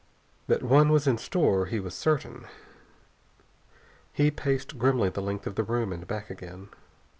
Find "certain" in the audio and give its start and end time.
1.93-2.47